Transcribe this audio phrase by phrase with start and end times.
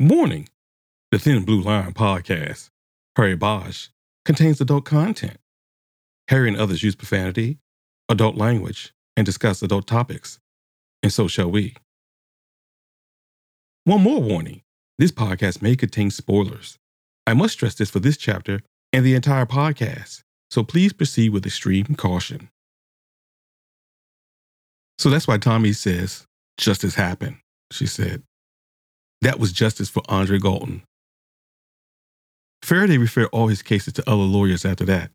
[0.00, 0.48] Warning
[1.10, 2.68] The Thin Blue Line podcast,
[3.16, 3.88] Harry Bosch,
[4.24, 5.38] contains adult content.
[6.28, 7.58] Harry and others use profanity,
[8.08, 10.38] adult language, and discuss adult topics,
[11.02, 11.74] and so shall we.
[13.82, 14.62] One more warning
[14.98, 16.78] this podcast may contain spoilers.
[17.26, 18.60] I must stress this for this chapter
[18.92, 22.50] and the entire podcast, so please proceed with extreme caution.
[24.98, 26.24] So that's why Tommy says,
[26.56, 27.38] justice happened,
[27.72, 28.22] she said.
[29.22, 30.82] That was justice for Andre Galton.
[32.62, 35.10] Faraday referred all his cases to other lawyers after that.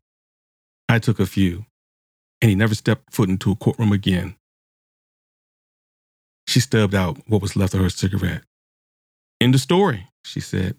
[0.88, 1.66] I took a few,
[2.42, 4.36] and he never stepped foot into a courtroom again.
[6.46, 8.42] She stubbed out what was left of her cigarette.
[9.40, 10.76] In the story, she said.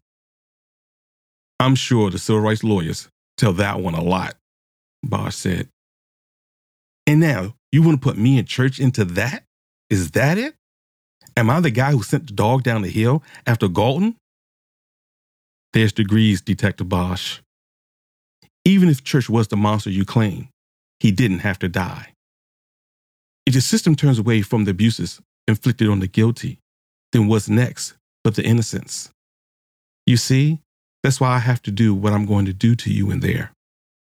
[1.60, 3.08] I'm sure the civil rights lawyers
[3.38, 4.36] tell that one a lot,
[5.04, 5.70] Bosch said.
[7.08, 9.44] And now you want to put me and church into that?
[9.90, 10.56] Is that it?
[11.38, 14.16] Am I the guy who sent the dog down the hill after Galton?
[15.74, 17.40] There's degrees, Detective Bosch.
[18.64, 20.48] Even if Church was the monster you claim,
[21.00, 22.14] he didn't have to die.
[23.46, 26.60] If the system turns away from the abuses inflicted on the guilty,
[27.12, 29.12] then what's next but the innocents?
[30.08, 30.60] You see,
[31.04, 33.52] that's why I have to do what I'm going to do to you in there,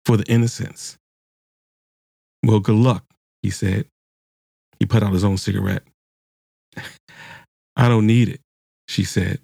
[0.06, 0.98] for the innocents.
[2.44, 3.04] Well, good luck,
[3.42, 3.88] he said.
[4.80, 5.84] He put out his own cigarette.
[7.76, 8.42] I don't need it,
[8.88, 9.40] she said.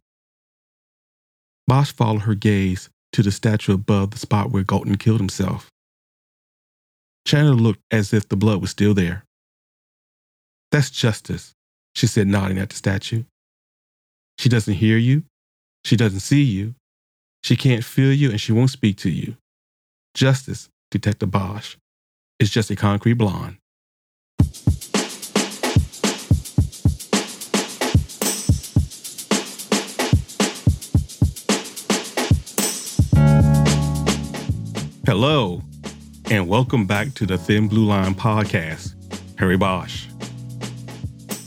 [1.68, 5.70] Bosch followed her gaze to the statue above the spot where Galton killed himself.
[7.26, 9.24] Chandler looked as if the blood was still there.
[10.72, 11.54] That's justice,
[11.96, 13.24] she said, nodding at the statue.
[14.38, 15.24] She doesn't hear you.
[15.86, 16.76] She doesn't see you.
[17.44, 19.36] She can't feel you and she won't speak to you.
[20.14, 21.76] Justice, Detective Bosch,
[22.40, 23.58] is just a concrete blonde.
[35.08, 35.64] Hello,
[36.30, 38.94] and welcome back to the Thin Blue Line podcast,
[39.40, 40.06] Harry Bosch.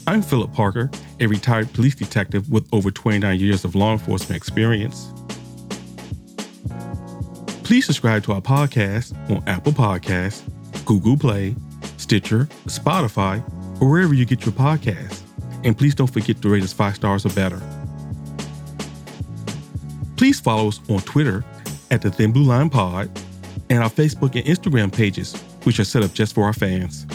[0.09, 5.12] I'm Philip Parker, a retired police detective with over 29 years of law enforcement experience.
[7.62, 10.43] Please subscribe to our podcast on Apple Podcasts,
[10.84, 11.54] Google Play,
[11.97, 13.41] Stitcher, Spotify,
[13.81, 15.22] or wherever you get your podcasts.
[15.62, 17.62] And please don't forget to rate us five stars or better.
[20.16, 21.44] Please follow us on Twitter
[21.93, 23.09] at the Thin Blue Line Pod
[23.74, 27.06] and our Facebook and Instagram pages, which are set up just for our fans.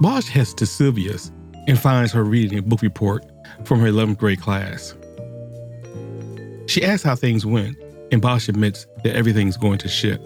[0.00, 1.30] Bosch heads to Sylvia's
[1.68, 3.24] and finds her reading a book report
[3.64, 4.94] from her 11th grade class.
[6.66, 7.76] She asks how things went,
[8.10, 10.20] and Bosch admits that everything's going to shit.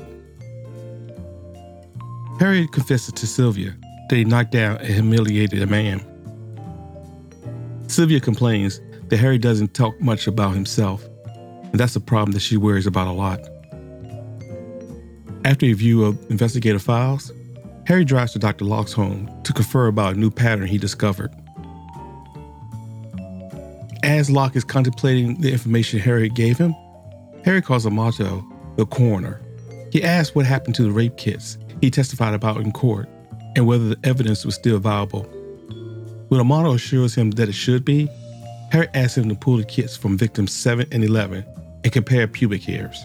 [2.38, 3.76] Harry confesses to Sylvia
[4.08, 6.00] that he knocked down and humiliated a man.
[7.88, 11.04] Sylvia complains that Harry doesn't talk much about himself,
[11.62, 13.40] and that's a problem that she worries about a lot.
[15.44, 17.32] After a review of investigative files,
[17.86, 18.64] Harry drives to Dr.
[18.64, 21.32] Locke's home to confer about a new pattern he discovered.
[24.02, 26.74] As Locke is contemplating the information Harry gave him,
[27.44, 28.44] Harry calls Amato
[28.76, 29.40] the coroner.
[29.92, 33.08] He asks what happened to the rape kits he testified about in court
[33.54, 35.30] and whether the evidence was still viable.
[36.36, 38.10] When Amato assures him that it should be,
[38.70, 41.42] Harry asks him to pull the kits from victims 7 and 11
[41.82, 43.02] and compare pubic hairs.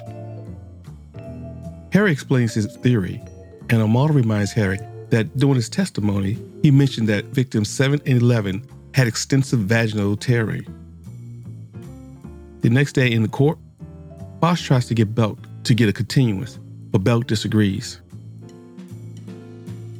[1.94, 3.22] Harry explains his theory,
[3.69, 4.80] and Amato reminds Harry
[5.12, 10.66] that during his testimony, he mentioned that victims 7 and 11 had extensive vaginal tearing.
[12.60, 13.57] The next day in the court,
[14.42, 16.60] Bosch tries to get Belk to get a continuance,
[16.92, 18.01] but Belk disagrees.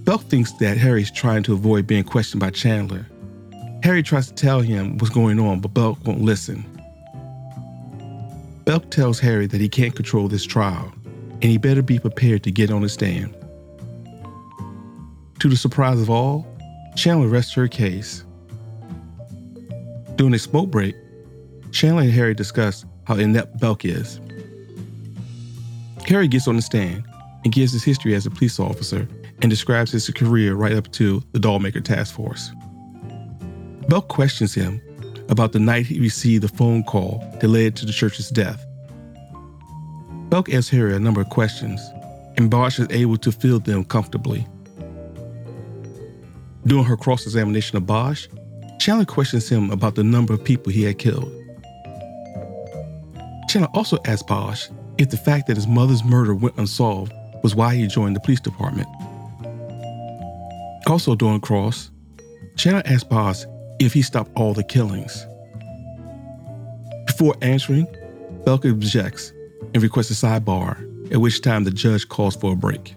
[0.04, 3.06] Belk thinks that Harry is trying to avoid being questioned by Chandler.
[3.84, 6.64] Harry tries to tell him what's going on, but Belk won't listen.
[8.64, 12.52] Belk tells Harry that he can't control this trial, and he better be prepared to
[12.52, 13.36] get on the stand.
[15.40, 16.46] To the surprise of all,
[16.96, 18.24] Chandler rests her case.
[20.16, 20.96] During a smoke break,
[21.72, 24.20] Chandler and Harry discuss how inept Belk is.
[26.06, 27.04] Harry gets on the stand
[27.44, 29.08] and gives his history as a police officer
[29.42, 32.52] and describes his career right up to the Dollmaker Task Force.
[33.92, 34.82] Belk questions him
[35.28, 38.66] about the night he received the phone call that led to the church's death.
[40.30, 41.82] Belk asks Harry a number of questions,
[42.38, 44.48] and Bosch is able to field them comfortably.
[46.66, 48.30] During her cross examination of Bosch,
[48.80, 51.30] Chandler questions him about the number of people he had killed.
[53.50, 57.12] Chandler also asks Bosch if the fact that his mother's murder went unsolved
[57.44, 58.88] was why he joined the police department.
[60.88, 61.92] Also during Cross,
[62.56, 63.44] Chandler asks Bosch
[63.86, 65.26] if he stopped all the killings.
[67.08, 67.88] Before answering,
[68.46, 69.32] Belk objects
[69.74, 72.96] and requests a sidebar, at which time the judge calls for a break.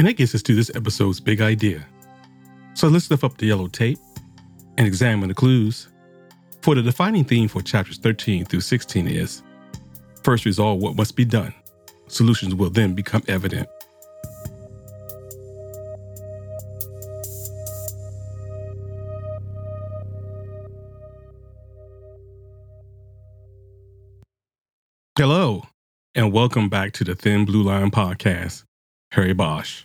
[0.00, 1.86] And that gets us to this episode's big idea.
[2.72, 3.98] So let's lift up the yellow tape
[4.78, 5.88] and examine the clues.
[6.62, 9.42] For the defining theme for chapters 13 through 16 is
[10.22, 11.52] first resolve what must be done.
[12.08, 13.68] Solutions will then become evident.
[25.18, 25.64] Hello,
[26.14, 28.64] and welcome back to the Thin Blue Line podcast.
[29.12, 29.84] Harry Bosch.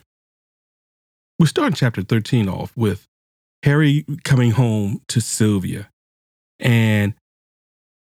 [1.38, 3.08] We start chapter 13 off with
[3.64, 5.90] Harry coming home to Sylvia.
[6.60, 7.14] And,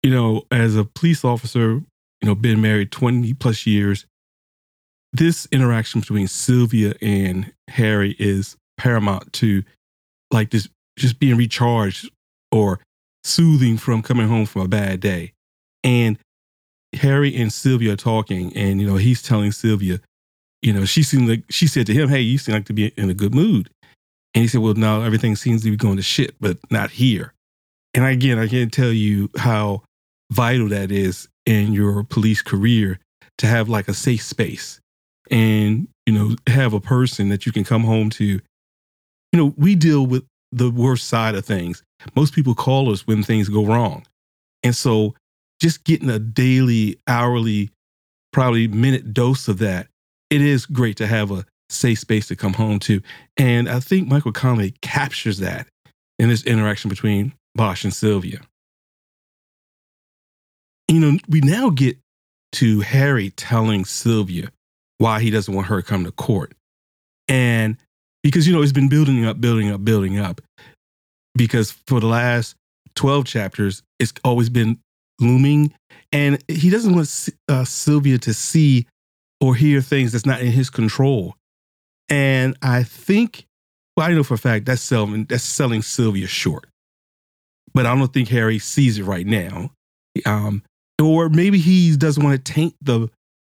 [0.03, 1.81] you know, as a police officer,
[2.21, 4.05] you know, been married 20 plus years,
[5.13, 9.63] this interaction between Sylvia and Harry is paramount to
[10.31, 10.67] like this
[10.97, 12.09] just being recharged
[12.51, 12.79] or
[13.23, 15.33] soothing from coming home from a bad day.
[15.83, 16.19] And
[16.93, 20.01] Harry and Sylvia are talking, and you know, he's telling Sylvia,
[20.67, 22.87] you know, she seemed like she said to him, "Hey, you seem like to be
[22.97, 23.69] in a good mood,"
[24.33, 27.33] and he said, "Well, now everything seems to be going to shit, but not here."
[27.93, 29.83] And again, I can't tell you how
[30.29, 32.99] vital that is in your police career
[33.37, 34.81] to have like a safe space
[35.31, 38.25] and you know have a person that you can come home to.
[38.25, 38.41] You
[39.39, 41.81] know, we deal with the worst side of things.
[42.13, 44.05] Most people call us when things go wrong,
[44.63, 45.15] and so
[45.61, 47.69] just getting a daily, hourly,
[48.33, 49.87] probably minute dose of that
[50.29, 53.01] it is great to have a safe space to come home to.
[53.35, 55.67] And I think Michael Connelly captures that
[56.19, 58.41] in this interaction between Bosch and Sylvia.
[60.87, 61.97] You know, we now get
[62.53, 64.51] to Harry telling Sylvia
[64.99, 66.53] why he doesn't want her to come to court.
[67.27, 67.77] And
[68.23, 70.41] because, you know, it's been building up, building up, building up.
[71.35, 72.55] Because for the last
[72.95, 74.79] 12 chapters, it's always been
[75.19, 75.73] looming.
[76.11, 78.87] And he doesn't want uh, Sylvia to see
[79.39, 81.35] or hear things that's not in his control.
[82.09, 83.45] And I think,
[83.95, 86.67] well, I know for a fact that's selling that's selling Sylvia short.
[87.73, 89.71] But I don't think Harry sees it right now.
[90.25, 90.63] Um,
[91.01, 93.09] or maybe he doesn't want to taint the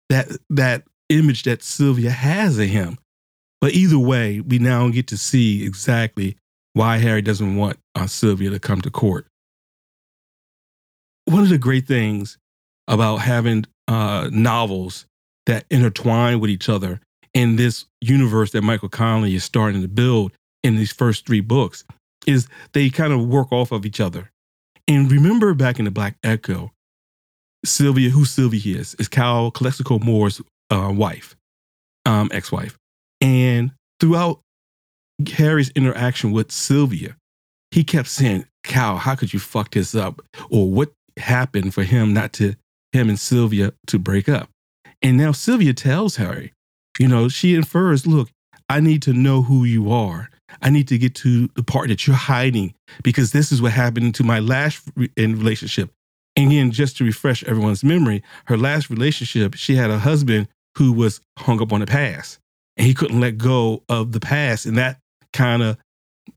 [0.09, 2.97] that that image that Sylvia has of him.
[3.61, 6.37] But either way, we now get to see exactly
[6.73, 9.25] why Harry doesn't want uh, Sylvia to come to court.
[11.25, 12.37] One of the great things
[12.87, 15.06] about having uh, novels
[15.47, 17.01] that intertwine with each other
[17.33, 20.31] in this universe that Michael Connelly is starting to build
[20.63, 21.83] in these first three books
[22.27, 24.29] is they kind of work off of each other.
[24.87, 26.71] And remember back in the Black Echo,
[27.65, 31.35] Sylvia, who Sylvia is, is Cal Calexico Moore's uh, wife,
[32.05, 32.77] um, ex-wife.
[33.21, 34.41] And throughout
[35.35, 37.15] Harry's interaction with Sylvia,
[37.71, 40.21] he kept saying, Cal, how could you fuck this up?
[40.49, 42.55] Or what happened for him not to
[42.91, 44.49] him and Sylvia to break up.
[45.01, 46.53] And now Sylvia tells Harry,
[46.99, 48.29] you know, she infers, look,
[48.69, 50.29] I need to know who you are.
[50.61, 52.73] I need to get to the part that you're hiding
[53.03, 55.91] because this is what happened to my last re- relationship.
[56.35, 60.93] And again, just to refresh everyone's memory, her last relationship, she had a husband who
[60.93, 62.39] was hung up on the past
[62.75, 64.65] and he couldn't let go of the past.
[64.65, 64.99] And that
[65.33, 65.77] kind of,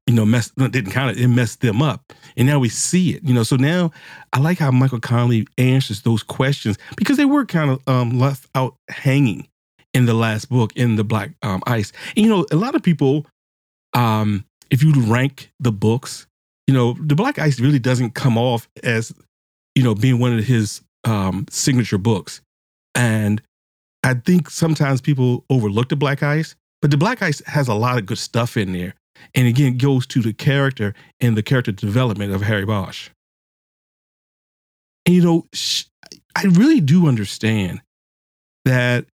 [0.07, 2.13] you know, messed, didn't kind of, it messed them up.
[2.37, 3.43] And now we see it, you know.
[3.43, 3.91] So now
[4.33, 8.49] I like how Michael Connelly answers those questions because they were kind of um, left
[8.55, 9.49] out hanging
[9.93, 11.93] in the last book in the Black um, Ice.
[12.17, 13.27] And, you know, a lot of people,
[13.93, 16.27] um, if you rank the books,
[16.67, 19.13] you know, the Black Ice really doesn't come off as,
[19.75, 22.41] you know, being one of his um, signature books.
[22.95, 23.43] And
[24.05, 27.99] I think sometimes people overlook the Black Ice, but the Black Ice has a lot
[27.99, 28.95] of good stuff in there.
[29.35, 33.11] And again, goes to the character and the character development of Harry Bosch.
[35.07, 35.47] And, you know,
[36.37, 37.81] I really do understand
[38.65, 39.07] that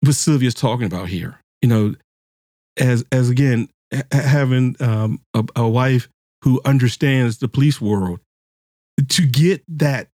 [0.00, 1.40] what Sylvia's talking about here.
[1.62, 1.94] You know,
[2.78, 3.68] as as again
[4.12, 6.08] having um, a, a wife
[6.42, 8.20] who understands the police world
[9.08, 10.08] to get that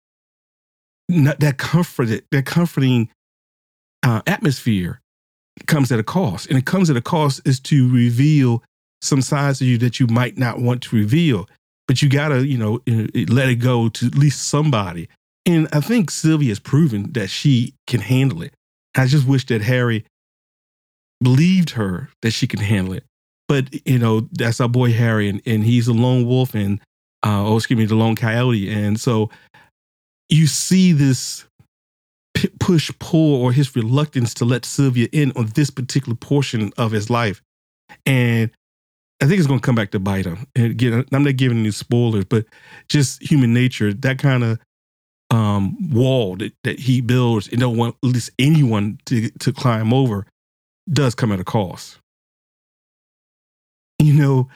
[1.07, 3.09] that comfort that comforting
[4.03, 5.01] uh, atmosphere
[5.67, 8.63] comes at a cost, and it comes at a cost is to reveal
[9.01, 11.47] some sides of you that you might not want to reveal,
[11.87, 12.81] but you gotta you know
[13.29, 15.07] let it go to at least somebody.
[15.45, 18.53] And I think Sylvia has proven that she can handle it.
[18.95, 20.05] I just wish that Harry
[21.21, 23.03] believed her that she could handle it.
[23.47, 26.79] But you know, that's our boy Harry, and, and he's a lone wolf, and
[27.23, 29.29] uh, oh, excuse me, the lone coyote, and so
[30.29, 31.45] you see this
[32.59, 37.09] push pull or his reluctance to let Sylvia in on this particular portion of his
[37.09, 37.41] life,
[38.05, 38.49] and
[39.22, 40.45] I think it's going to come back to bite him.
[40.55, 42.45] And again, I'm not giving any spoilers, but
[42.89, 44.60] just human nature, that kind of
[45.31, 49.93] um, wall that, that he builds and don't want at least anyone to, to climb
[49.93, 50.25] over
[50.91, 51.98] does come at a cost.
[54.00, 54.50] You know,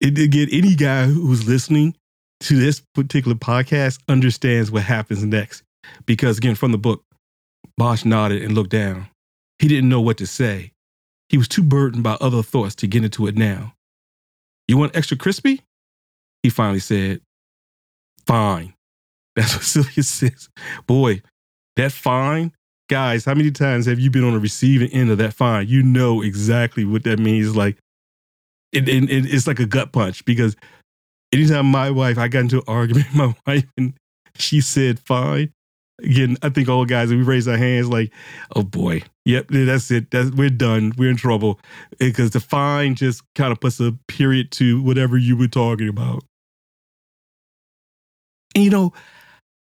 [0.00, 1.94] it, again, any guy who's listening
[2.40, 5.62] to this particular podcast understands what happens next.
[6.06, 7.04] Because again, from the book,
[7.76, 9.06] Bosch nodded and looked down.
[9.58, 10.72] He didn't know what to say.
[11.32, 13.74] He was too burdened by other thoughts to get into it now.
[14.68, 15.62] You want extra crispy?
[16.44, 17.22] He finally said,
[18.26, 18.74] Fine.
[19.36, 20.50] That's what Sylvia says.
[20.86, 21.22] Boy,
[21.76, 22.52] that fine,
[22.88, 25.66] guys, how many times have you been on the receiving end of that fine?
[25.66, 27.56] You know exactly what that means.
[27.56, 27.78] Like,
[28.72, 30.54] it, it, it's like a gut punch because
[31.32, 33.94] anytime my wife, I got into an argument with my wife and
[34.36, 35.52] she said fine.
[36.02, 38.12] Again, I think all guys, we raise our hands like,
[38.56, 40.10] oh boy, yep, that's it.
[40.10, 40.92] That's, we're done.
[40.96, 41.60] We're in trouble.
[41.98, 46.24] Because the fine just kind of puts a period to whatever you were talking about.
[48.54, 48.92] And you know,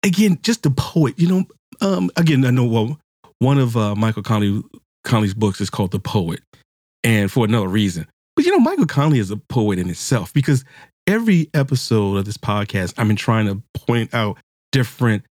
[0.03, 1.19] again, just the poet.
[1.19, 1.43] You know,
[1.81, 2.99] um, again, I know well,
[3.39, 4.63] one of uh, Michael Connelly
[5.03, 6.41] Connelly's books is called The Poet,
[7.03, 8.07] and for another reason.
[8.35, 10.63] But you know, Michael Connelly is a poet in itself because
[11.07, 14.37] every episode of this podcast, I've been trying to point out
[14.71, 15.23] different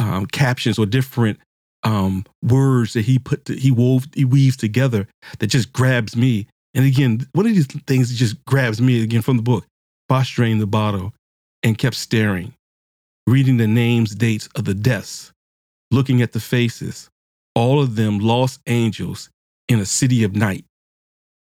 [0.00, 1.38] um, captions or different
[1.84, 5.06] um, words that he put to, he wove he weaves together
[5.38, 6.48] that just grabs me.
[6.74, 9.66] And again, one of these things that just grabs me again from the book.
[10.08, 11.14] Bosch drained the bottle
[11.62, 12.54] and kept staring
[13.30, 15.32] reading the names, dates of the deaths,
[15.90, 17.08] looking at the faces,
[17.54, 19.30] all of them lost angels
[19.68, 20.64] in a city of night.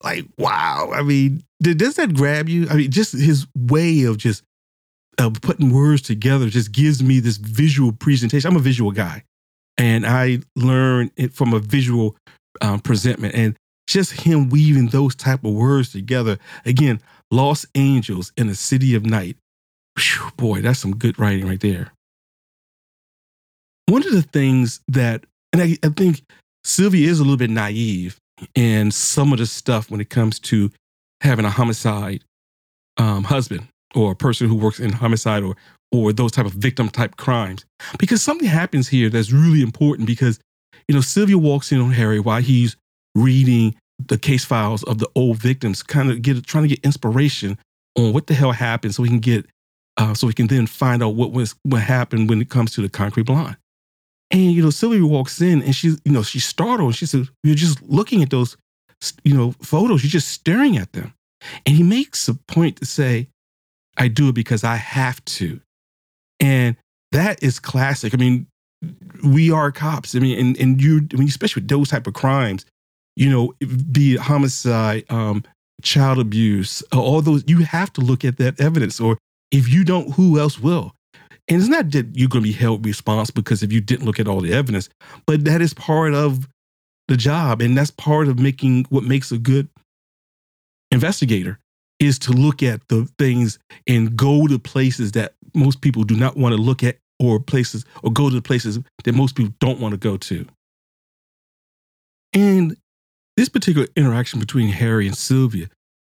[0.04, 0.92] Like, wow.
[0.94, 2.68] I mean, does that grab you?
[2.70, 4.44] I mean, just his way of just
[5.20, 8.50] uh, putting words together just gives me this visual presentation.
[8.50, 9.24] I'm a visual guy,
[9.78, 12.16] and I learn it from a visual
[12.62, 13.36] um, presentment.
[13.36, 13.56] And
[13.88, 16.38] just him weaving those type of words together.
[16.64, 19.36] Again, lost angels in a city of night.
[19.98, 21.92] Whew, boy, that's some good writing right there.
[23.88, 26.22] One of the things that, and I, I think
[26.64, 28.18] Sylvia is a little bit naive
[28.54, 30.72] in some of the stuff when it comes to
[31.22, 32.24] having a homicide
[32.98, 35.55] um, husband or a person who works in homicide or
[35.91, 37.65] or those type of victim type crimes
[37.98, 40.39] because something happens here that's really important because
[40.88, 42.75] you know Sylvia walks in on Harry while he's
[43.15, 43.75] reading
[44.08, 47.58] the case files of the old victims kind of get trying to get inspiration
[47.96, 49.46] on what the hell happened so we can get
[50.00, 52.81] uh, so we can then find out what was what happened when it comes to
[52.81, 53.58] the concrete blonde.
[54.31, 56.96] And you know, Sylvia walks in and she's you know she's startled.
[56.96, 58.55] She says, "You're just looking at those
[59.24, 60.03] you know photos.
[60.03, 61.13] You're just staring at them."
[61.65, 63.27] And he makes a point to say,
[64.00, 65.60] "I do it because I have to,"
[66.39, 66.75] and
[67.12, 68.13] that is classic.
[68.13, 68.48] I mean,
[69.24, 70.15] we are cops.
[70.15, 72.65] I mean, and and you, I mean, especially with those type of crimes,
[73.15, 73.53] you know,
[73.91, 75.44] be it homicide, um,
[75.82, 79.18] child abuse, all those, you have to look at that evidence, or
[79.51, 80.94] if you don't, who else will?
[81.48, 84.20] And it's not that you're going to be held responsible because if you didn't look
[84.20, 84.88] at all the evidence,
[85.25, 86.48] but that is part of
[87.08, 87.62] the job.
[87.62, 89.68] And that's part of making what makes a good
[90.91, 91.60] investigator
[92.00, 96.38] is to look at the things and go to places that most people do not
[96.38, 99.79] want to look at or places or go to the places that most people don't
[99.79, 100.46] want to go to.
[102.34, 102.77] And
[103.36, 105.68] this particular interaction between Harry and Sylvia,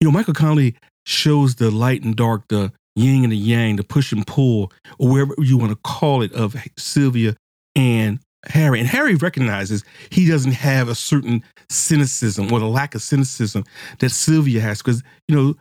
[0.01, 3.85] you know, Michael Connelly shows the light and dark, the yin and the yang, the
[3.85, 7.35] push and pull, or wherever you want to call it, of Sylvia
[7.75, 8.79] and Harry.
[8.81, 13.65] And Harry recognizes he doesn't have a certain cynicism or the lack of cynicism
[14.01, 14.79] that Sylvia has.
[14.79, 15.55] Because, you know,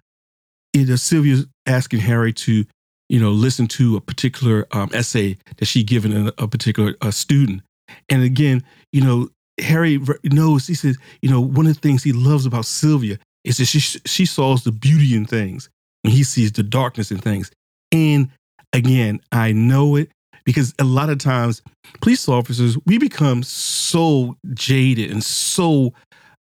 [0.73, 2.65] it, uh, Sylvia's asking Harry to,
[3.09, 7.11] you know, listen to a particular um, essay that she given a, a particular uh,
[7.11, 7.61] student.
[8.09, 12.13] And again, you know, Harry knows, he says, you know, one of the things he
[12.13, 15.69] loves about Sylvia is that she, she saws the beauty in things
[16.03, 17.51] when he sees the darkness in things.
[17.91, 18.29] And
[18.73, 20.09] again, I know it
[20.45, 21.61] because a lot of times
[22.01, 25.93] police officers, we become so jaded and so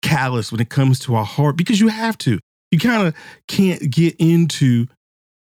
[0.01, 2.39] callous when it comes to our heart because you have to.
[2.73, 3.15] You kind of
[3.47, 4.87] can't get into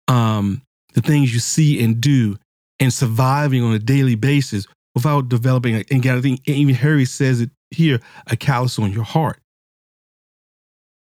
[0.07, 0.61] um,
[0.93, 2.37] the things you see and do
[2.79, 7.41] and surviving on a daily basis without developing, and again, I think even Harry says
[7.41, 9.41] it here, a callous on your heart.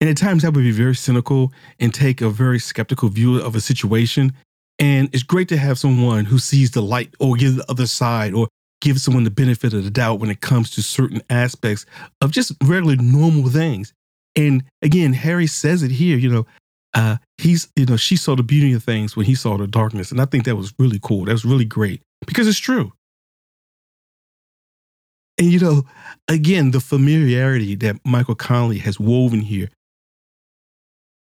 [0.02, 3.56] And at times that would be very cynical and take a very skeptical view of
[3.56, 4.34] a situation.
[4.80, 8.34] And it's great to have someone who sees the light or gives the other side
[8.34, 8.50] or
[8.82, 11.86] gives someone the benefit of the doubt when it comes to certain aspects
[12.20, 13.94] of just regular normal things.
[14.36, 16.46] And again, Harry says it here, you know,
[16.94, 20.12] uh, he's, you know, she saw the beauty of things when he saw the darkness.
[20.12, 21.26] And I think that was really cool.
[21.26, 22.94] That was really great because it's true.
[25.40, 25.84] And, you know,
[26.28, 29.70] again, the familiarity that Michael Connelly has woven here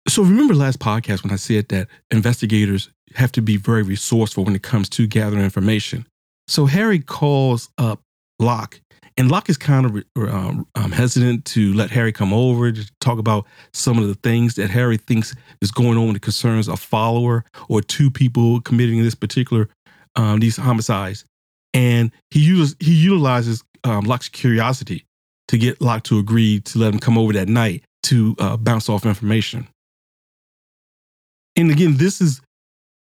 [0.10, 4.56] so remember last podcast when I said that investigators have to be very resourceful when
[4.56, 6.08] it comes to gathering information.
[6.48, 8.02] So Harry calls up
[8.40, 8.82] Locke,
[9.20, 13.20] and Locke is kind of um, um, hesitant to let Harry come over to talk
[13.20, 17.44] about some of the things that Harry thinks is going on that concerns a follower
[17.68, 19.68] or two people committing this particular
[20.16, 21.26] um, these homicides.
[21.74, 25.04] And he uses he utilizes um, Locke's curiosity
[25.50, 28.88] to get Locke to agree to let him come over that night to uh, bounce
[28.88, 29.68] off information.
[31.58, 32.40] And again, this is,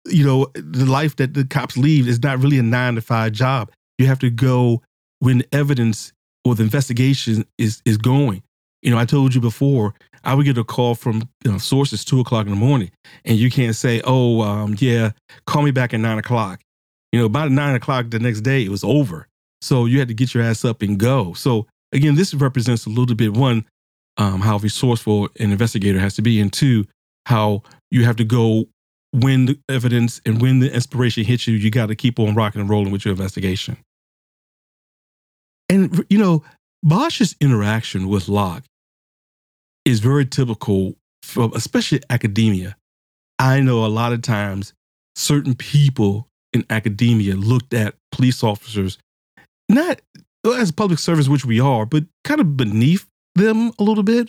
[0.09, 3.31] you know, the life that the cops lead is not really a nine to five
[3.31, 3.71] job.
[3.99, 4.83] You have to go
[5.21, 6.13] when evidence
[6.45, 8.43] or the investigation is is going.
[8.83, 12.05] You know, I told you before, I would get a call from you know, sources
[12.05, 12.91] two o'clock in the morning,
[13.25, 15.13] and you can't say, "Oh, um, yeah,
[15.47, 16.61] call me back at nine o'clock."
[17.13, 19.29] You know, by nine o'clock the next day, it was over.
[19.63, 21.35] So you had to get your ass up and go.
[21.35, 23.67] So again, this represents a little bit one,
[24.17, 26.87] um, how resourceful an investigator has to be, and two,
[27.27, 28.67] how you have to go
[29.13, 32.61] when the evidence and when the inspiration hits you, you got to keep on rocking
[32.61, 33.77] and rolling with your investigation.
[35.71, 36.43] And, you know,
[36.83, 38.65] Bosch's interaction with Locke
[39.85, 42.77] is very typical, from, especially academia.
[43.39, 44.75] I know a lot of times
[45.15, 48.99] certain people in academia looked at police officers
[49.69, 50.01] not
[50.45, 53.07] as public service, which we are, but kind of beneath
[53.37, 54.29] them a little bit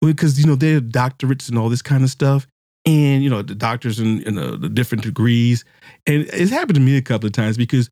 [0.00, 2.46] because, you know, they have doctorates and all this kind of stuff
[2.86, 5.64] and you know the doctors and, in uh, the different degrees
[6.06, 7.90] and it's happened to me a couple of times because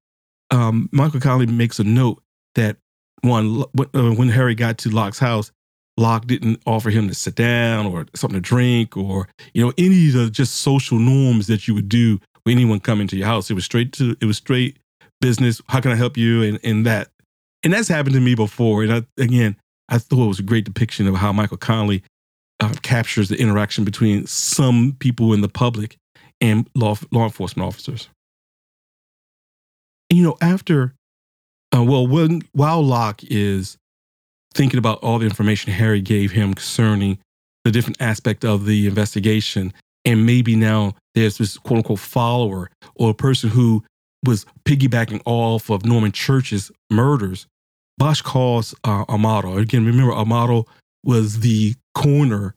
[0.53, 2.23] um, michael Connelly makes a note
[2.55, 2.77] that
[3.25, 5.51] one uh, when harry got to locke's house
[5.97, 10.09] locke didn't offer him to sit down or something to drink or you know any
[10.09, 13.51] of the just social norms that you would do when anyone coming to your house.
[13.51, 14.77] It was straight to it was straight
[15.21, 15.61] business.
[15.69, 16.43] How can i help you?
[16.43, 17.09] And, and that.
[17.63, 18.83] And that's happened to me before.
[18.83, 19.57] And I, again
[19.89, 22.03] i thought it was a great depiction of how michael Connelly
[22.61, 25.97] uh, captures the interaction between some people in the public
[26.41, 28.09] and law, law enforcement officers.
[30.09, 30.95] And, you know, after,
[31.75, 33.77] uh, well, when, while Locke is
[34.55, 37.19] thinking about all the information Harry gave him concerning
[37.65, 39.73] the different aspect of the investigation,
[40.05, 43.83] and maybe now there's this quote unquote follower or a person who
[44.25, 47.47] was piggybacking off of Norman Church's murders,
[47.99, 49.59] Bosch calls uh, Amato.
[49.59, 50.67] Again, remember, Amato
[51.05, 52.55] was the coroner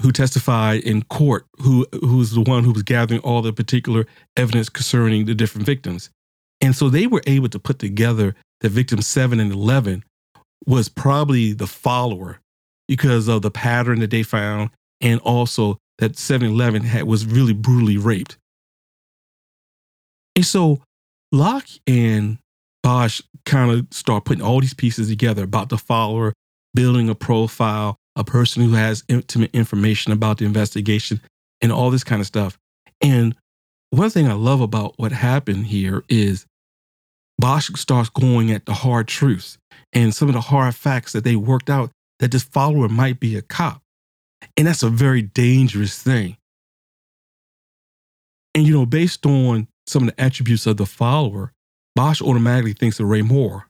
[0.00, 4.68] who testified in court, who was the one who was gathering all the particular evidence
[4.68, 6.10] concerning the different victims.
[6.60, 10.04] And so they were able to put together that victim seven and 11
[10.66, 12.40] was probably the follower
[12.88, 17.52] because of the pattern that they found and also that 7 11 had, was really
[17.52, 18.36] brutally raped.
[20.34, 20.82] And so
[21.32, 22.38] Locke and
[22.82, 26.32] Bosch kind of start putting all these pieces together about the follower,
[26.74, 31.20] building a profile, a person who has intimate information about the investigation
[31.60, 32.58] and all this kind of stuff.
[33.02, 33.34] And
[33.96, 36.46] one thing I love about what happened here is
[37.38, 39.58] Bosch starts going at the hard truths
[39.92, 43.36] and some of the hard facts that they worked out that this follower might be
[43.36, 43.82] a cop.
[44.56, 46.36] And that's a very dangerous thing.
[48.54, 51.52] And, you know, based on some of the attributes of the follower,
[51.94, 53.66] Bosch automatically thinks of Ray Moore.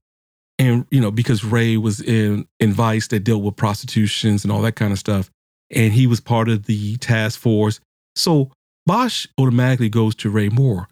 [0.59, 4.63] And, you know, because Ray was in, in Vice that dealt with prostitutions and all
[4.63, 5.31] that kind of stuff.
[5.71, 7.81] And he was part of the task force.
[8.15, 8.51] So
[8.87, 10.89] Bosch automatically goes to Ray Moore.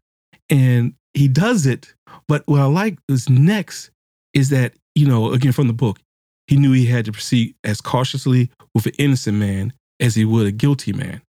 [0.51, 1.95] And he does it.
[2.29, 3.91] But what I like is next
[4.35, 5.99] is that, you know, again from the book,
[6.47, 10.47] he knew he had to proceed as cautiously with an innocent man as he would
[10.47, 11.23] a guilty man.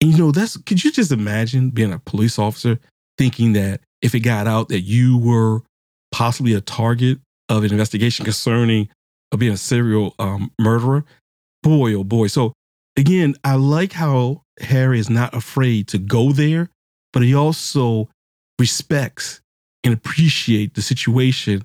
[0.00, 2.78] And you know, that's could you just imagine being a police officer
[3.18, 5.60] thinking that if it got out that you were
[6.12, 8.88] possibly a target of an investigation concerning
[9.32, 11.04] of being a serial um, murderer?
[11.62, 12.28] Boy, oh boy.
[12.28, 12.52] So
[12.96, 16.68] again, I like how Harry is not afraid to go there,
[17.12, 18.08] but he also
[18.58, 19.40] respects
[19.84, 21.64] and appreciate the situation.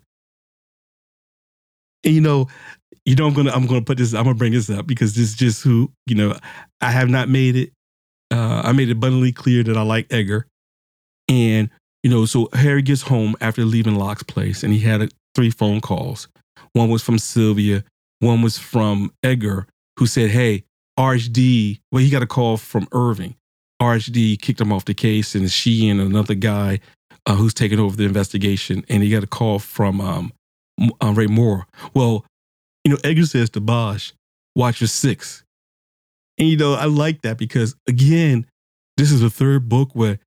[2.03, 2.47] And you know,
[3.05, 5.29] you know, I'm gonna I'm gonna put this, I'm gonna bring this up because this
[5.29, 6.37] is just who, you know,
[6.81, 7.71] I have not made it.
[8.31, 10.47] Uh, I made it abundantly clear that I like Edgar.
[11.27, 11.69] And,
[12.03, 15.51] you know, so Harry gets home after leaving Locke's place and he had a, three
[15.51, 16.27] phone calls.
[16.73, 17.83] One was from Sylvia,
[18.19, 20.63] one was from Edgar, who said, Hey,
[20.97, 23.35] RHD, well, he got a call from Irving.
[23.81, 26.79] RHD kicked him off the case, and she and another guy
[27.25, 30.31] uh, who's taking over the investigation, and he got a call from um,
[31.01, 31.67] uh, Ray Moore.
[31.93, 32.25] Well,
[32.83, 34.11] you know, Edgar says to Bosch,
[34.55, 35.43] watch your six.
[36.37, 38.45] And, you know, I like that because, again,
[38.97, 40.19] this is the third book where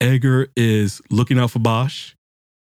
[0.00, 2.14] Edgar is looking out for Bosch.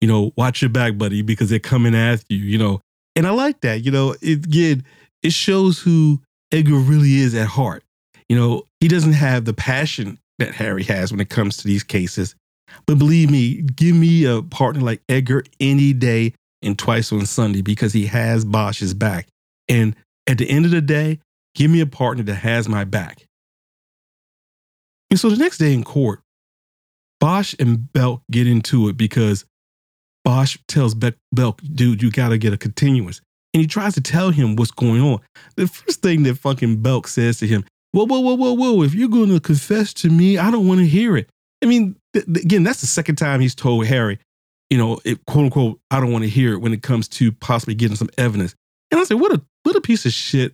[0.01, 2.79] You know, watch your back, buddy, because they're coming after you, you know.
[3.15, 3.83] And I like that.
[3.83, 4.85] You know, it, again,
[5.23, 7.83] it shows who Edgar really is at heart.
[8.27, 11.83] You know, he doesn't have the passion that Harry has when it comes to these
[11.83, 12.35] cases.
[12.85, 17.61] But believe me, give me a partner like Edgar any day and twice on Sunday
[17.61, 19.27] because he has Bosch's back.
[19.67, 19.95] And
[20.27, 21.19] at the end of the day,
[21.55, 23.25] give me a partner that has my back.
[25.09, 26.21] And so the next day in court,
[27.19, 29.45] Bosch and Belk get into it because
[30.23, 33.21] Bosch tells Be- Belk, dude, you got to get a continuance.
[33.53, 35.19] And he tries to tell him what's going on.
[35.55, 38.93] The first thing that fucking Belk says to him, whoa, whoa, whoa, whoa, whoa, if
[38.93, 41.29] you're going to confess to me, I don't want to hear it.
[41.63, 44.19] I mean, th- again, that's the second time he's told Harry,
[44.69, 47.31] you know, it, quote unquote, I don't want to hear it when it comes to
[47.31, 48.55] possibly getting some evidence.
[48.91, 50.53] And I said, what a what a piece of shit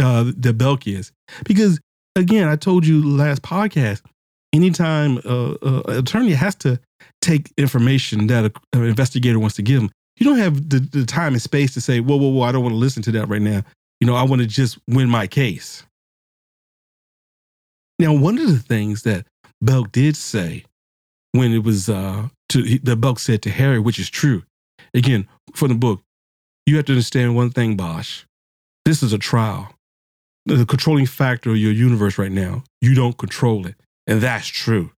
[0.00, 1.12] uh, that Belk is.
[1.44, 1.80] Because
[2.14, 4.02] again, I told you last podcast,
[4.52, 6.80] anytime uh, uh, an attorney has to
[7.20, 11.32] take information that an investigator wants to give him, you don't have the, the time
[11.34, 13.42] and space to say, whoa, whoa, whoa, I don't want to listen to that right
[13.42, 13.62] now.
[14.00, 15.82] You know, I want to just win my case.
[17.98, 19.26] Now, one of the things that
[19.62, 20.64] Belk did say
[21.32, 24.42] when it was uh, to the Belk said to Harry, which is true.
[24.94, 26.02] Again, from the book,
[26.66, 28.24] you have to understand one thing, Bosch.
[28.84, 29.72] This is a trial.
[30.46, 33.74] The controlling factor of your universe right now, you don't control it.
[34.06, 34.92] And that's true.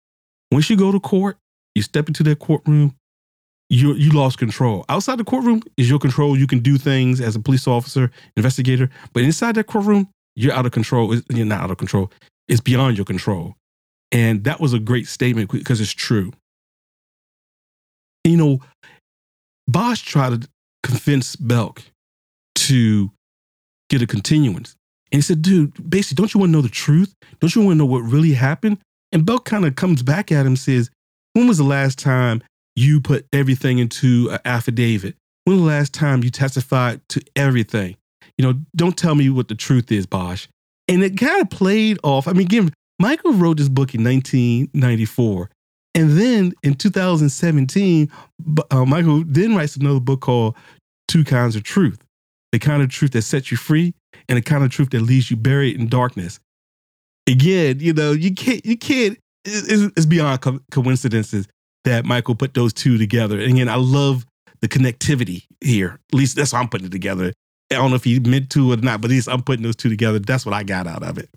[0.52, 1.38] Once you go to court,
[1.74, 2.94] you step into that courtroom,
[3.70, 4.84] you you lost control.
[4.88, 6.36] Outside the courtroom is your control.
[6.38, 10.66] You can do things as a police officer, investigator, but inside that courtroom, you're out
[10.66, 11.14] of control.
[11.28, 12.10] You're not out of control.
[12.48, 13.56] It's beyond your control.
[14.10, 16.32] And that was a great statement because it's true.
[18.24, 18.60] You know,
[19.66, 20.48] Bosch tried to
[20.82, 21.82] convince Belk
[22.54, 23.10] to
[23.90, 24.74] get a continuance.
[25.12, 27.14] And he said, dude, basically, don't you want to know the truth?
[27.40, 28.78] Don't you want to know what really happened?
[29.12, 30.90] And Belk kind of comes back at him says,
[31.32, 32.42] when was the last time
[32.78, 35.16] you put everything into an affidavit?
[35.44, 37.96] When the last time you testified to everything?
[38.36, 40.46] You know, don't tell me what the truth is, Bosch.
[40.86, 42.28] And it kind of played off.
[42.28, 45.50] I mean, again, Michael wrote this book in 1994.
[45.94, 48.10] And then in 2017,
[48.70, 50.56] uh, Michael then writes another book called
[51.08, 51.98] Two Kinds of Truth
[52.52, 53.94] the kind of truth that sets you free
[54.28, 56.40] and the kind of truth that leaves you buried in darkness.
[57.26, 61.46] Again, you know, you can't, you can't, it's, it's beyond co- coincidences
[61.88, 63.40] that Michael put those two together.
[63.40, 64.24] And again, I love
[64.60, 65.98] the connectivity here.
[66.12, 67.32] At least that's how I'm putting it together.
[67.70, 69.76] I don't know if he meant to or not, but at least I'm putting those
[69.76, 70.18] two together.
[70.18, 71.28] That's what I got out of it.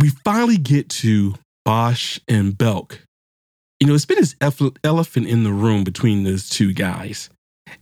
[0.00, 3.00] We finally get to Bosch and Belk.
[3.80, 7.30] You know, it's been this elephant in the room between those two guys.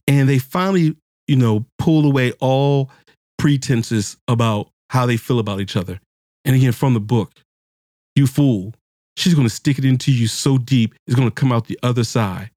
[0.06, 2.90] And they finally, you know, pull away all
[3.38, 6.00] pretenses about how they feel about each other.
[6.44, 7.32] And again, from the book,
[8.14, 8.74] you fool,
[9.16, 11.78] she's going to stick it into you so deep, it's going to come out the
[11.82, 12.50] other side.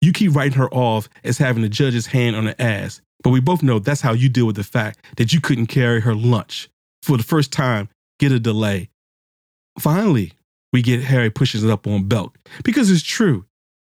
[0.00, 3.40] You keep writing her off as having the judge's hand on her ass, but we
[3.40, 6.68] both know that's how you deal with the fact that you couldn't carry her lunch.
[7.02, 7.88] For the first time,
[8.18, 8.90] get a delay.
[9.78, 10.32] Finally,
[10.72, 13.46] we get Harry pushes it up on Belk because it's true.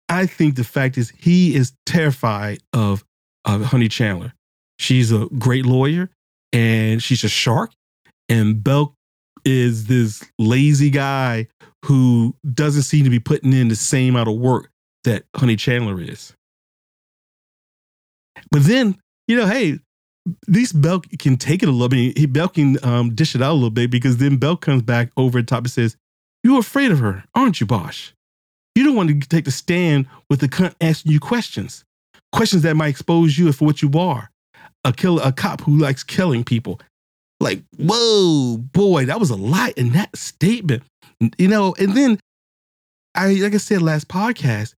[0.09, 3.03] I think the fact is he is terrified of,
[3.45, 4.33] of Honey Chandler.
[4.79, 6.09] She's a great lawyer
[6.51, 7.71] and she's a shark.
[8.29, 8.93] And Belk
[9.45, 11.47] is this lazy guy
[11.85, 14.69] who doesn't seem to be putting in the same amount of work
[15.03, 16.33] that Honey Chandler is.
[18.51, 19.79] But then, you know, hey,
[20.47, 22.17] these Belk can take it a little bit.
[22.17, 25.11] He Belk can um, dish it out a little bit because then Belk comes back
[25.17, 25.97] over the top and says,
[26.43, 28.11] You're afraid of her, aren't you, Bosch?
[28.75, 31.83] You don't want to take the stand with the cunt asking you questions,
[32.31, 34.29] questions that might expose you for what you are.
[34.85, 36.79] A killer, a cop who likes killing people.
[37.43, 40.83] Like, whoa, boy, that was a lot in that statement.
[41.37, 42.19] You know, and then
[43.15, 44.73] I like I said last podcast,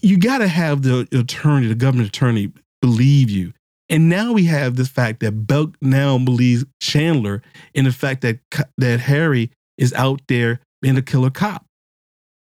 [0.00, 3.52] you gotta have the attorney, the government attorney, believe you.
[3.90, 7.42] And now we have this fact that Belk now believes Chandler
[7.74, 8.38] in the fact that
[8.76, 11.64] that Harry is out there being a killer cop.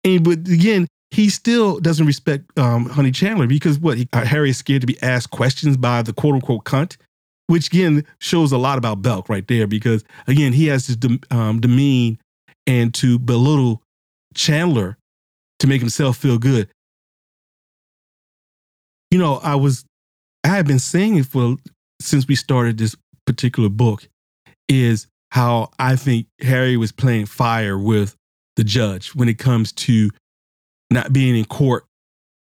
[0.05, 4.51] And but again, he still doesn't respect um, Honey Chandler because what he, uh, Harry
[4.51, 6.97] is scared to be asked questions by the quote unquote cunt,
[7.53, 11.61] which again shows a lot about Belk right there because again he has to um,
[11.61, 12.19] demean
[12.67, 13.83] and to belittle
[14.35, 14.97] Chandler
[15.59, 16.71] to make himself feel good.
[19.11, 19.85] You know, I was
[20.43, 21.57] I have been saying it for
[22.01, 24.09] since we started this particular book
[24.67, 28.17] is how I think Harry was playing fire with
[28.57, 30.09] the judge when it comes to
[30.91, 31.85] not being in court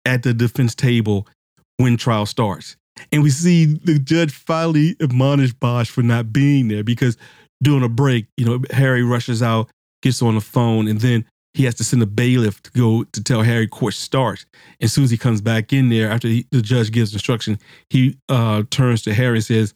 [0.06, 1.28] at the defense table
[1.76, 2.78] when trial starts.
[3.12, 7.18] And we see the judge finally admonish Bosch for not being there because
[7.62, 9.70] during a break, you know, Harry rushes out,
[10.02, 13.24] gets on the phone, and then he has to send a bailiff to go to
[13.24, 14.46] tell Harry court starts.
[14.80, 17.60] And As soon as he comes back in there, after he, the judge gives instruction,
[17.90, 19.74] he uh, turns to Harry and says,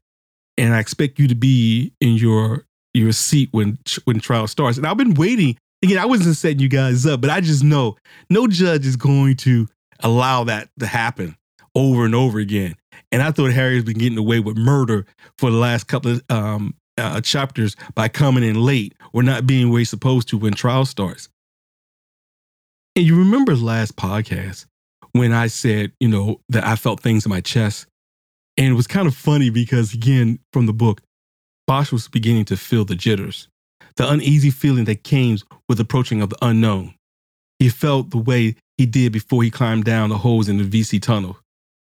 [0.58, 4.88] "And I expect you to be in your your seat when when trial starts." And
[4.88, 5.58] I've been waiting.
[5.84, 7.98] Again, I wasn't setting you guys up, but I just know
[8.30, 9.68] no judge is going to
[10.00, 11.36] allow that to happen
[11.76, 12.76] over and over again.
[13.12, 15.06] And I thought Harry has been getting away with murder
[15.38, 19.70] for the last couple of um, uh, chapters by coming in late or not being
[19.70, 21.30] where he's supposed to when trial starts.
[22.96, 24.66] And you remember last podcast
[25.12, 27.88] when I said, you know, that I felt things in my chest.
[28.58, 31.02] And it was kind of funny because, again, from the book,
[31.68, 33.50] Bosch was beginning to feel the jitters,
[33.98, 36.96] the uneasy feeling that came with approaching of the unknown.
[37.60, 41.02] He felt the way he did before he climbed down the holes in the VC
[41.02, 41.38] tunnel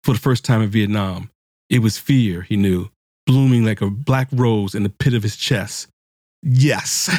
[0.05, 1.31] for the first time in Vietnam.
[1.71, 2.89] It was fear, he knew,
[3.27, 5.89] blooming like a black rose in the pit of his chest.
[6.43, 7.11] Yes,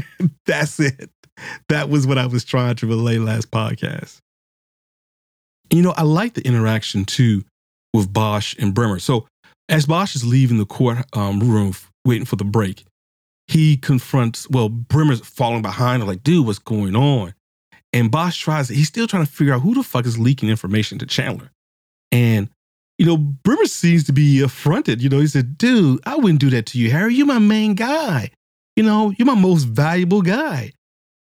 [0.46, 1.10] that's it
[1.68, 4.18] that was what I was trying to relay last podcast.
[5.70, 7.44] You know, I like the interaction too
[7.92, 8.98] with Bosch and Bremer.
[8.98, 9.26] So
[9.68, 11.40] as Bosch is leaving the court um,
[12.04, 12.84] waiting for the break,
[13.48, 17.34] he confronts, well, Bremer's falling behind like, dude, what's going on?
[17.92, 20.98] And Bosch tries, he's still trying to figure out who the fuck is leaking information
[20.98, 21.50] to Chandler.
[22.14, 22.48] And,
[22.96, 25.02] you know, Bremer seems to be affronted.
[25.02, 27.12] You know, he said, dude, I wouldn't do that to you, Harry.
[27.12, 28.30] You're my main guy.
[28.76, 30.70] You know, you're my most valuable guy.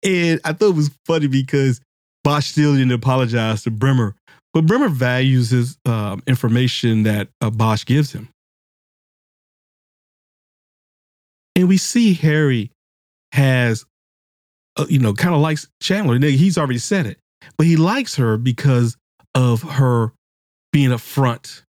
[0.05, 1.81] And I thought it was funny because
[2.22, 4.14] Bosch still didn't apologize to Bremer,
[4.55, 8.29] but Bremer values his um, information that uh, Bosch gives him.
[11.57, 12.70] And we see Harry
[13.33, 13.85] has,
[14.77, 16.16] uh, you know, kind of likes Chandler.
[16.20, 17.18] He's already said it,
[17.59, 18.96] but he likes her because
[19.35, 20.12] of her
[20.77, 21.62] being upfront,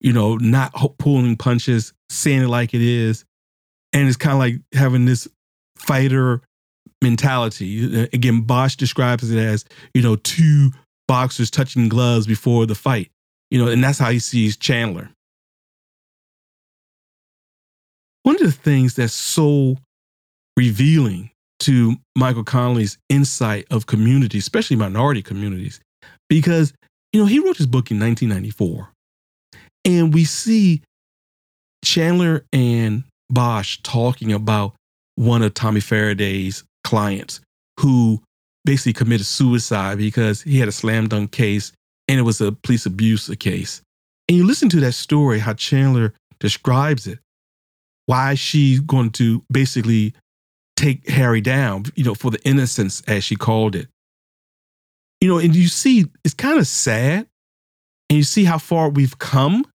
[0.00, 3.26] you know, not pulling punches, saying it like it is.
[3.92, 5.28] And it's kind of like having this
[5.76, 6.40] fighter
[7.04, 8.04] mentality.
[8.04, 10.70] Uh, again, Bosch describes it as, you know, two
[11.06, 13.10] boxers touching gloves before the fight.
[13.50, 15.10] You know, and that's how he sees Chandler.
[18.22, 19.76] One of the things that's so
[20.56, 25.80] revealing to Michael Connelly's insight of communities, especially minority communities,
[26.30, 26.72] because,
[27.12, 28.90] you know, he wrote his book in 1994.
[29.84, 30.82] And we see
[31.84, 34.74] Chandler and Bosch talking about
[35.14, 37.40] one of Tommy Faraday's clients
[37.80, 38.20] who
[38.64, 41.72] basically committed suicide because he had a slam dunk case
[42.06, 43.82] and it was a police abuse case.
[44.28, 47.18] And you listen to that story, how Chandler describes it,
[48.06, 50.14] why she's going to basically
[50.76, 53.88] take Harry down, you know, for the innocence, as she called it.
[55.20, 57.26] You know, and you see, it's kind of sad.
[58.10, 59.66] And you see how far we've come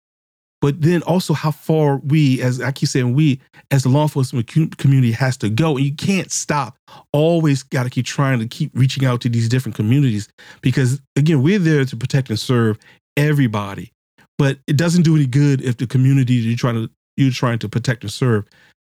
[0.64, 3.38] but then also how far we, as I keep saying, we
[3.70, 4.46] as the law enforcement
[4.78, 5.76] community has to go.
[5.76, 6.78] And you can't stop.
[7.12, 10.26] Always got to keep trying to keep reaching out to these different communities
[10.62, 12.78] because, again, we're there to protect and serve
[13.14, 13.92] everybody.
[14.38, 17.68] But it doesn't do any good if the community you're trying to you're trying to
[17.68, 18.46] protect and serve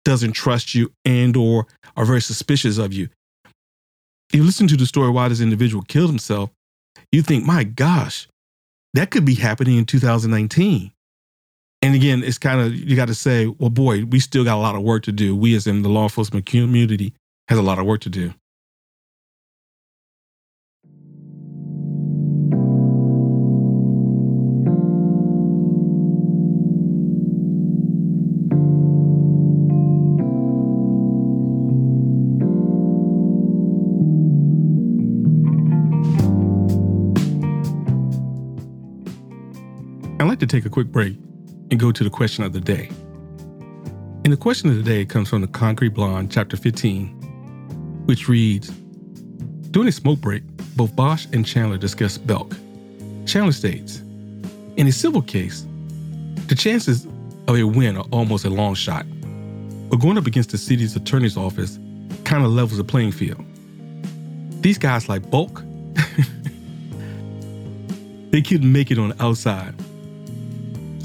[0.05, 3.09] doesn't trust you and or are very suspicious of you.
[4.33, 6.51] You listen to the story why this individual killed himself,
[7.11, 8.29] you think, my gosh,
[8.95, 10.93] that could be happening in 2019.
[11.83, 14.61] And again, it's kind of, you got to say, well, boy, we still got a
[14.61, 15.35] lot of work to do.
[15.35, 17.15] We, as in the law enforcement community,
[17.49, 18.35] has a lot of work to do.
[40.41, 41.17] Like to take a quick break
[41.71, 42.89] and go to the question of the day.
[44.25, 47.09] And the question of the day comes from the Concrete Blonde, chapter 15,
[48.07, 48.71] which reads
[49.71, 50.43] During a smoke break,
[50.77, 52.57] both Bosch and Chandler discuss Belk.
[53.27, 53.99] Chandler states
[54.79, 55.67] In a civil case,
[56.47, 57.05] the chances
[57.47, 59.05] of a win are almost a long shot,
[59.91, 61.79] but going up against the city's attorney's office
[62.25, 63.45] kind of levels the playing field.
[64.63, 65.61] These guys like Belk,
[68.31, 69.75] they couldn't make it on the outside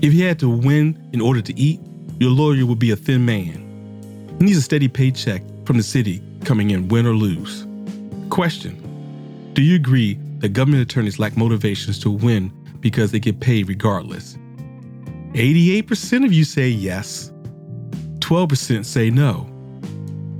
[0.05, 1.79] if he had to win in order to eat,
[2.19, 4.35] your lawyer would be a thin man.
[4.37, 7.65] He needs a steady paycheck from the city coming in, win or lose.
[8.29, 13.67] Question Do you agree that government attorneys lack motivations to win because they get paid
[13.67, 14.37] regardless?
[15.33, 17.31] 88% of you say yes,
[18.19, 19.49] 12% say no.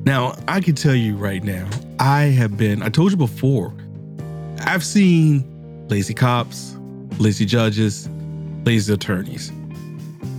[0.06, 3.74] Now, I can tell you right now, I have been, I told you before,
[4.60, 6.78] I've seen lazy cops,
[7.18, 8.08] lazy judges,
[8.66, 9.50] lazy attorneys.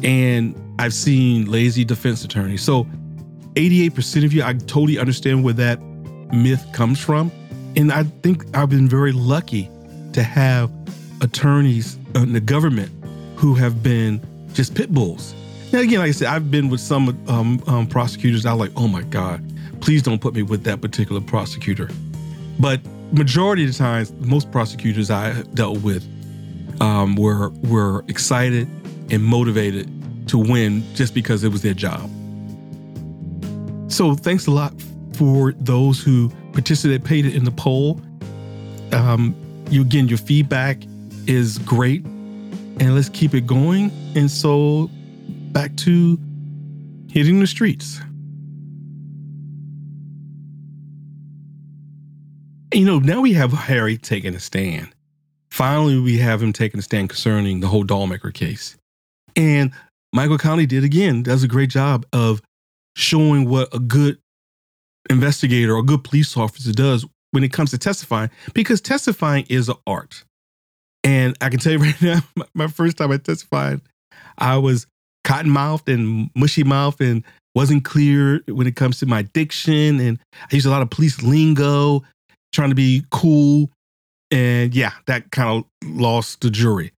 [0.03, 2.63] And I've seen lazy defense attorneys.
[2.63, 2.85] So
[3.55, 5.81] 88% of you, I totally understand where that
[6.33, 7.31] myth comes from.
[7.77, 9.71] And I think I've been very lucky
[10.13, 10.71] to have
[11.21, 12.91] attorneys in the government
[13.37, 14.21] who have been
[14.53, 15.35] just pit bulls.
[15.73, 18.47] Now, again, like I said, I've been with some um, um, prosecutors.
[18.47, 19.43] I'm like, oh my God,
[19.81, 21.91] please don't put me with that particular prosecutor.
[22.59, 22.81] But
[23.13, 26.05] majority of the times, most prosecutors I dealt with
[26.81, 28.69] um, were were excited
[29.11, 29.89] and motivated
[30.29, 32.11] to win just because it was their job.
[33.89, 34.75] So thanks a lot
[35.15, 38.01] for those who participated in the poll.
[38.93, 39.35] Um,
[39.71, 40.83] you again, your feedback
[41.27, 43.91] is great, and let's keep it going.
[44.15, 44.91] And so
[45.53, 46.19] back to
[47.11, 48.01] hitting the streets.
[52.75, 54.89] You know, now we have Harry taking a stand.
[55.57, 58.77] Finally, we have him taking a stand concerning the whole Dollmaker case.
[59.37, 59.73] And
[60.13, 62.43] Michael Connelly did again, does a great job of
[62.95, 64.19] showing what a good
[65.09, 69.71] investigator or a good police officer does when it comes to testifying, because testifying is
[69.71, 70.25] an art.
[71.03, 72.21] And I can tell you right now,
[72.55, 73.81] my first time I testified,
[74.37, 74.87] I was
[75.25, 80.01] cotton mouthed and mushy mouthed and wasn't clear when it comes to my diction.
[80.01, 80.19] And
[80.53, 82.03] I used a lot of police lingo,
[82.53, 83.71] trying to be cool.
[84.31, 86.93] And yeah, that kind of lost the jury.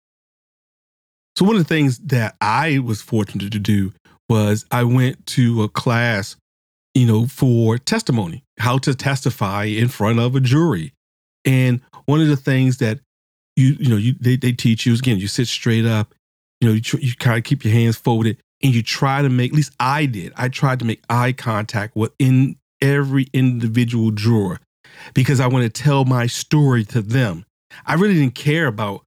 [1.37, 3.93] So, one of the things that I was fortunate to do
[4.29, 6.37] was I went to a class,
[6.95, 10.93] you know, for testimony, how to testify in front of a jury.
[11.45, 13.01] And one of the things that
[13.57, 16.15] you, you know, you, they, they teach you is again, you sit straight up,
[16.61, 19.53] you know, you, you kind of keep your hands folded and you try to make,
[19.53, 24.61] at least I did, I tried to make eye contact with in every individual juror
[25.15, 27.45] because I want to tell my story to them.
[27.87, 29.05] I really didn't care about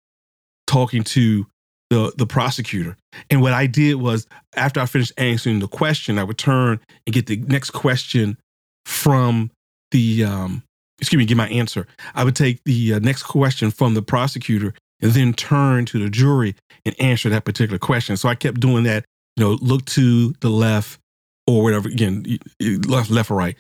[0.68, 1.46] talking to
[1.90, 2.96] the, the prosecutor.
[3.30, 7.14] And what I did was, after I finished answering the question, I would turn and
[7.14, 8.38] get the next question
[8.86, 9.52] from
[9.92, 10.64] the, um,
[11.00, 11.86] excuse me, get my answer.
[12.16, 16.10] I would take the uh, next question from the prosecutor and then turn to the
[16.10, 18.16] jury and answer that particular question.
[18.16, 19.04] So I kept doing that,
[19.36, 21.00] you know, look to the left
[21.46, 22.40] or whatever, again,
[22.88, 23.58] left, left or right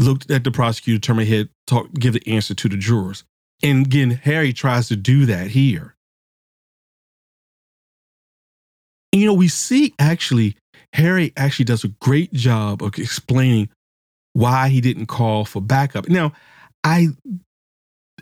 [0.00, 3.24] looked at the prosecutor, turn my head, talk, give the answer to the jurors.
[3.62, 5.94] And again, Harry tries to do that here.
[9.12, 10.56] You know, we see actually,
[10.92, 13.68] Harry actually does a great job of explaining
[14.32, 16.08] why he didn't call for backup.
[16.08, 16.32] Now,
[16.84, 17.08] I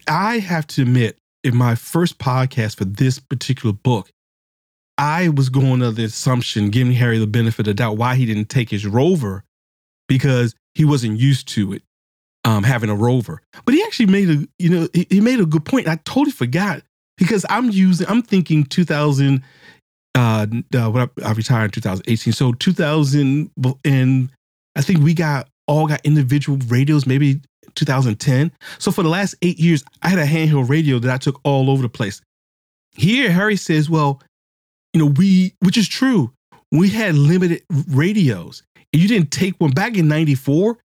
[0.06, 4.10] I have to admit, in my first podcast for this particular book,
[4.96, 8.48] I was going under the assumption, giving Harry the benefit of doubt, why he didn't
[8.48, 9.44] take his rover,
[10.08, 11.82] because he wasn't used to it,
[12.48, 13.42] um, having a rover.
[13.66, 15.86] But he actually made a, you know, he, he made a good point.
[15.86, 16.82] I totally forgot
[17.18, 19.42] because I'm using, I'm thinking 2000,
[20.14, 22.32] uh, uh what I, I retired in 2018.
[22.32, 23.50] So 2000
[23.84, 24.30] and
[24.76, 27.42] I think we got all got individual radios, maybe
[27.74, 28.50] 2010.
[28.78, 31.68] So for the last eight years, I had a handheld radio that I took all
[31.68, 32.22] over the place.
[32.94, 34.22] Here, Harry says, well,
[34.94, 36.32] you know, we, which is true,
[36.72, 38.62] we had limited radios
[38.94, 40.78] And you didn't take one back in 94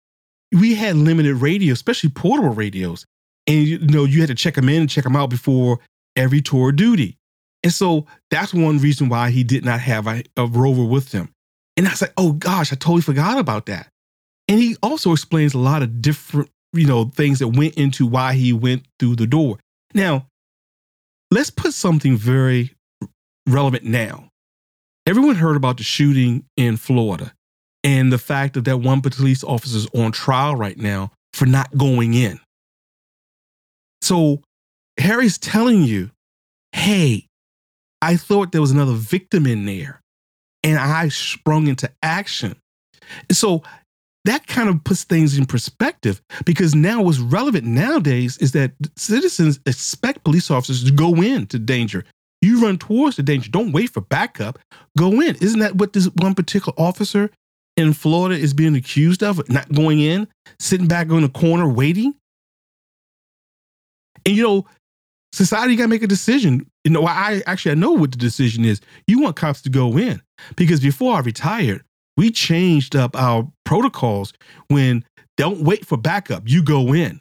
[0.53, 3.07] we had limited radio especially portable radios
[3.47, 5.81] and you know you had to check them in and check them out before
[6.17, 7.17] every tour of duty.
[7.63, 11.31] And so that's one reason why he did not have a, a rover with him.
[11.77, 13.89] And I was like, oh gosh, I totally forgot about that.
[14.49, 18.35] And he also explains a lot of different, you know, things that went into why
[18.35, 19.59] he went through the door.
[19.95, 20.27] Now,
[21.31, 22.73] let's put something very
[23.47, 24.29] relevant now.
[25.07, 27.33] Everyone heard about the shooting in Florida
[27.85, 31.77] and the fact that that one police officer is on trial right now for not
[31.77, 32.39] going in.
[34.01, 34.43] So
[34.99, 36.11] Harry's telling you,
[36.73, 37.27] hey,
[38.01, 40.01] I thought there was another victim in there
[40.63, 42.57] and I sprung into action.
[43.31, 43.63] So
[44.25, 49.59] that kind of puts things in perspective because now what's relevant nowadays is that citizens
[49.67, 52.05] expect police officers to go into danger.
[52.41, 53.51] You run towards the danger.
[53.51, 54.59] Don't wait for backup.
[54.97, 55.37] Go in.
[55.37, 57.31] Isn't that what this one particular officer
[57.77, 59.49] in Florida is being accused of?
[59.49, 62.15] Not going in, sitting back on the corner waiting?
[64.27, 64.67] And you know,
[65.33, 66.67] society got to make a decision.
[66.85, 68.81] You know, I actually I know what the decision is.
[69.07, 70.23] You want cops to go in
[70.57, 71.85] because before I retired,
[72.17, 74.33] we changed up our protocols
[74.69, 75.05] when
[75.37, 76.43] don't wait for backup.
[76.47, 77.21] You go in.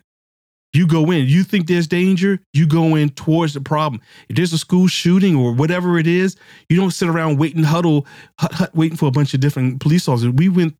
[0.73, 1.25] You go in.
[1.27, 4.01] You think there's danger, you go in towards the problem.
[4.29, 6.37] If there's a school shooting or whatever it is,
[6.69, 8.07] you don't sit around waiting, huddle,
[8.39, 10.31] hut, hut, waiting for a bunch of different police officers.
[10.31, 10.75] We went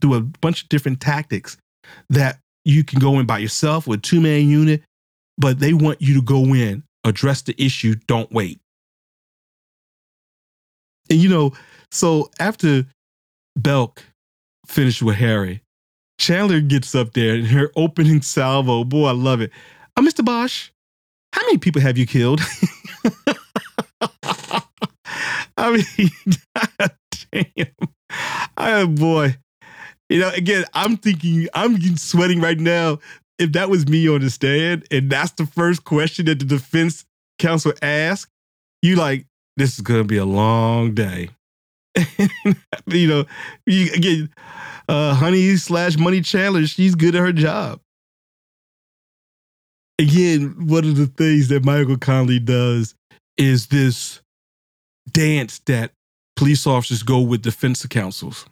[0.00, 1.56] through a bunch of different tactics
[2.10, 4.82] that you can go in by yourself with two man unit,
[5.36, 8.58] but they want you to go in, address the issue, don't wait.
[11.10, 11.52] And you know,
[11.90, 12.84] so after
[13.56, 14.04] Belk
[14.66, 15.62] finished with Harry,
[16.18, 19.50] Chandler gets up there and her opening salvo, boy, I love it.
[19.96, 20.24] Uh, Mr.
[20.24, 20.70] Bosch,
[21.32, 22.40] how many people have you killed?
[25.56, 26.10] I mean,
[27.32, 27.66] damn.
[28.56, 29.36] Oh boy.
[30.08, 32.98] You know, again, I'm thinking, I'm sweating right now.
[33.38, 37.04] If that was me on the stand and that's the first question that the defense
[37.38, 38.32] counsel asked,
[38.82, 41.30] you like, this is gonna be a long day.
[42.86, 43.24] you know,
[43.66, 44.30] you, again,
[44.88, 47.80] uh, Honey slash Money Chandler, she's good at her job.
[49.98, 52.94] Again, one of the things that Michael Connelly does
[53.36, 54.20] is this
[55.10, 55.92] dance that
[56.36, 58.46] police officers go with defense counsels.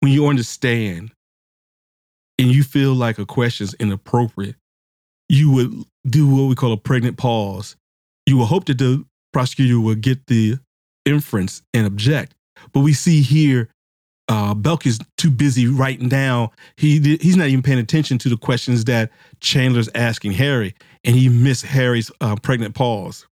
[0.00, 1.10] When you understand
[2.38, 4.56] and you feel like a question is inappropriate,
[5.28, 7.76] you would do what we call a pregnant pause.
[8.26, 10.58] You will hope that the prosecutor will get the
[11.04, 12.34] inference and object.
[12.72, 13.68] But we see here,
[14.28, 16.50] uh, Belk is too busy writing down.
[16.76, 21.28] He he's not even paying attention to the questions that Chandler's asking Harry, and he
[21.28, 23.26] missed Harry's uh, pregnant pause.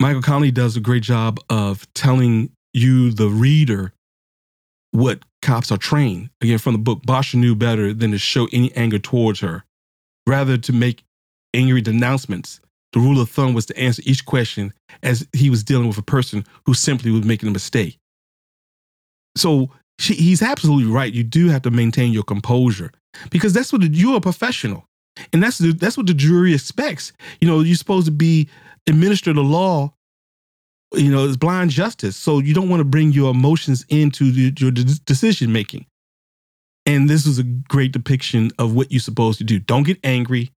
[0.00, 3.94] Michael Connelly does a great job of telling you, the reader,
[4.90, 6.28] what cops are trained.
[6.42, 9.64] Again, from the book, Bosch knew better than to show any anger towards her,
[10.26, 11.02] rather to make
[11.54, 12.60] angry denouncements
[12.96, 14.72] the rule of thumb was to answer each question
[15.02, 17.98] as he was dealing with a person who simply was making a mistake.
[19.36, 21.12] So she, he's absolutely right.
[21.12, 22.90] You do have to maintain your composure
[23.28, 24.86] because that's what the, you're a professional,
[25.30, 27.12] and that's the, that's what the jury expects.
[27.38, 28.48] You know, you're supposed to be
[28.86, 29.92] administer the law.
[30.94, 32.16] You know, it's blind justice.
[32.16, 35.84] So you don't want to bring your emotions into the, your decision making.
[36.86, 39.58] And this is a great depiction of what you're supposed to do.
[39.58, 40.50] Don't get angry.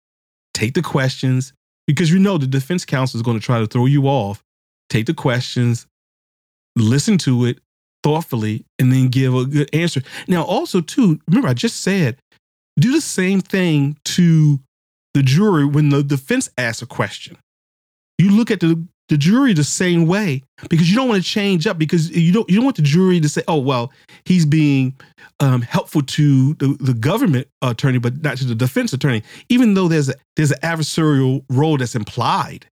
[0.52, 1.54] Take the questions
[1.86, 4.42] because you know the defense counsel is going to try to throw you off.
[4.88, 5.86] Take the questions,
[6.76, 7.58] listen to it
[8.02, 10.02] thoughtfully, and then give a good answer.
[10.28, 12.18] Now, also, too, remember, I just said
[12.78, 14.60] do the same thing to
[15.14, 17.38] the jury when the defense asks a question.
[18.18, 21.66] You look at the the jury the same way because you don't want to change
[21.66, 23.92] up because you don't you don't want the jury to say, oh well,
[24.24, 24.94] he's being
[25.40, 29.22] um, helpful to the, the government attorney, but not to the defense attorney.
[29.48, 32.66] Even though there's a there's an adversarial role that's implied,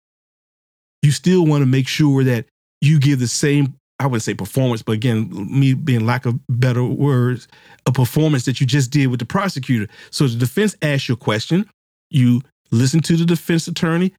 [1.03, 2.47] you still want to make sure that
[2.81, 6.83] you give the same I wouldn't say performance, but again, me being lack of better
[6.83, 7.47] words,
[7.87, 9.87] a performance that you just did with the prosecutor.
[10.11, 11.71] So the defense asks you a question,
[12.11, 14.13] you listen to the defense attorney,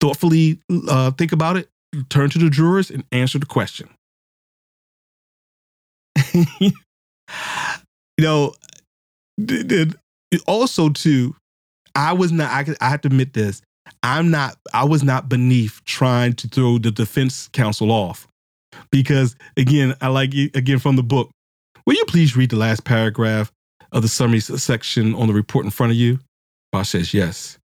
[0.00, 1.68] thoughtfully uh, think about it,
[2.08, 3.88] turn to the jurors, and answer the question.
[6.34, 6.72] you
[8.18, 8.54] know,
[10.46, 11.34] also too,
[11.94, 12.50] I was not.
[12.50, 13.62] I, I have to admit this.
[14.02, 14.56] I'm not.
[14.72, 18.26] I was not beneath trying to throw the defense counsel off,
[18.90, 21.30] because again, I like again from the book.
[21.86, 23.50] Will you please read the last paragraph
[23.92, 26.20] of the summary section on the report in front of you?
[26.72, 27.59] Bosch says yes.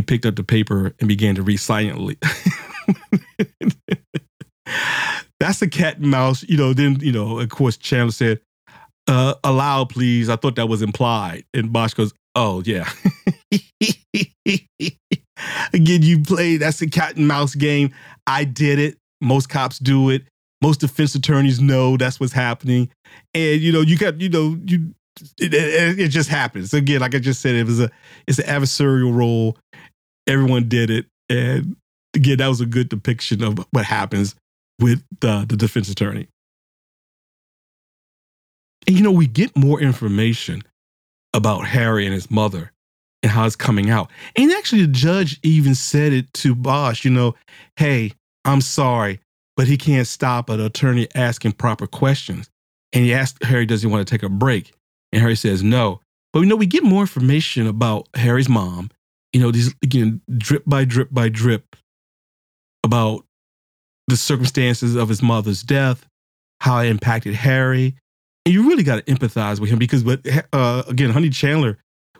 [0.00, 2.16] He picked up the paper and began to read silently.
[5.38, 6.42] That's a cat and mouse.
[6.42, 8.40] You know, then, you know, of course, Chandler said,
[9.06, 10.30] uh, aloud, please.
[10.30, 11.44] I thought that was implied.
[11.52, 12.88] And Bosch goes, oh, yeah.
[15.74, 17.92] Again, you play, that's the cat and mouse game.
[18.26, 18.96] I did it.
[19.20, 20.22] Most cops do it.
[20.62, 22.88] Most defense attorneys know that's what's happening.
[23.34, 24.94] And, you know, you got, you know, you,
[25.38, 26.72] it, it, it just happens.
[26.72, 27.90] Again, like I just said, it was a,
[28.26, 29.58] it's an adversarial role.
[30.26, 31.06] Everyone did it.
[31.28, 31.76] And
[32.14, 34.34] again, that was a good depiction of what happens
[34.80, 36.28] with the, the defense attorney.
[38.86, 40.62] And you know, we get more information
[41.34, 42.72] about Harry and his mother
[43.22, 44.10] and how it's coming out.
[44.36, 47.34] And actually, the judge even said it to Bosch, you know,
[47.76, 48.12] hey,
[48.44, 49.20] I'm sorry,
[49.56, 52.48] but he can't stop an attorney asking proper questions.
[52.92, 54.72] And he asked Harry, does he want to take a break?
[55.12, 56.00] And Harry says no.
[56.32, 58.90] But we know we get more information about Harry's mom,
[59.32, 61.76] you know, these again, drip by drip by drip
[62.84, 63.24] about
[64.08, 66.06] the circumstances of his mother's death,
[66.60, 67.96] how it impacted Harry,
[68.44, 71.78] and you really got to empathize with him because, but uh, again, Honey Chandler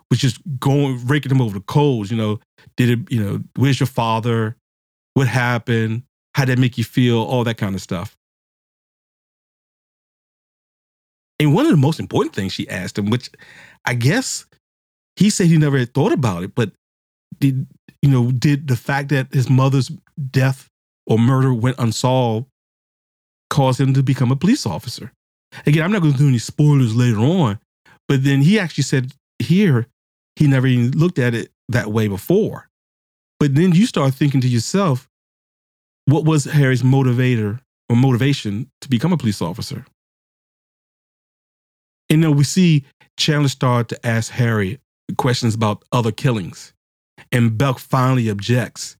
[0.09, 2.11] was just going raking him over the coals.
[2.11, 2.39] You know,
[2.77, 3.11] did it?
[3.11, 4.55] You know, where's your father?
[5.13, 6.03] What happened?
[6.35, 7.17] How did that make you feel?
[7.17, 8.15] All that kind of stuff.
[11.39, 13.31] And one of the most important things she asked him, which
[13.83, 14.45] I guess
[15.15, 16.71] he said he never had thought about it, but
[17.41, 17.67] did
[18.01, 19.91] you know, did the fact that his mother's
[20.31, 20.69] death
[21.05, 22.47] or murder went unsolved
[23.49, 25.11] cause him to become a police officer?
[25.65, 27.59] Again, I'm not going to do any spoilers later on,
[28.07, 29.87] but then he actually said here
[30.37, 32.69] he never even looked at it that way before.
[33.39, 35.09] But then you start thinking to yourself,
[36.05, 39.85] what was Harry's motivator or motivation to become a police officer?
[42.09, 42.85] And then we see
[43.17, 44.79] Chandler start to ask Harry
[45.17, 46.73] questions about other killings.
[47.31, 48.97] And Belk finally objects.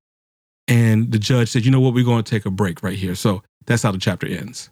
[0.67, 3.15] And the judge said, you know what, we're going to take a break right here.
[3.15, 4.69] So that's how the chapter ends.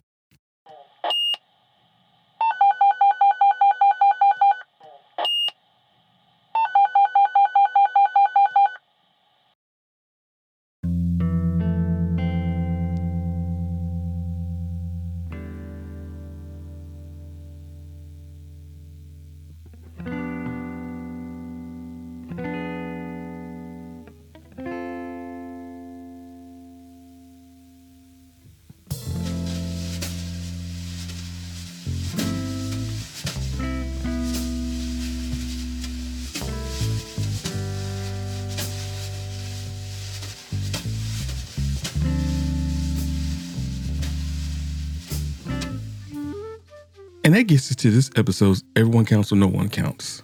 [47.79, 50.21] To this episode's Everyone Counts or No One Counts.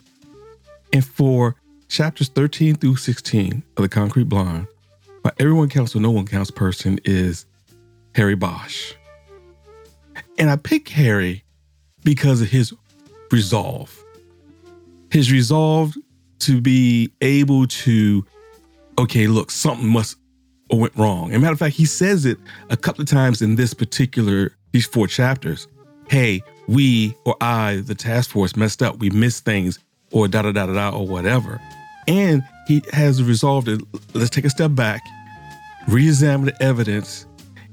[0.91, 1.55] And for
[1.87, 4.67] chapters 13 through 16 of The Concrete Blonde,
[5.23, 7.45] my Everyone Counts or No One Counts person is
[8.13, 8.93] Harry Bosch.
[10.37, 11.45] And I pick Harry
[12.03, 12.73] because of his
[13.31, 14.03] resolve.
[15.09, 15.95] His resolve
[16.39, 18.25] to be able to,
[18.99, 20.17] okay, look, something must
[20.69, 21.31] went wrong.
[21.31, 22.37] And matter of fact, he says it
[22.69, 25.69] a couple of times in this particular, these four chapters.
[26.09, 28.97] Hey, we or I, the task force, messed up.
[28.99, 29.79] We missed things
[30.11, 31.61] or da da da da da or whatever.
[32.07, 33.81] And he has resolved it.
[34.13, 35.01] Let's take a step back,
[35.87, 37.25] re examine the evidence,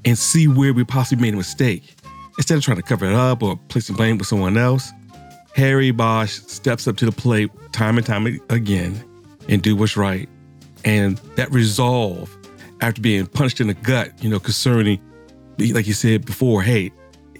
[0.04, 1.94] and see where we possibly made a mistake.
[2.38, 4.90] Instead of trying to cover it up or placing blame with someone else,
[5.54, 9.02] Harry Bosch steps up to the plate time and time again
[9.48, 10.28] and do what's right.
[10.84, 12.36] And that resolve
[12.80, 15.00] after being punched in the gut, you know, concerning,
[15.58, 16.90] like you said before, hey,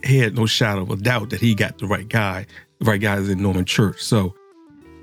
[0.04, 2.46] he had no shadow of a doubt that he got the right guy.
[2.78, 4.02] The right guy is in Norman Church.
[4.02, 4.34] So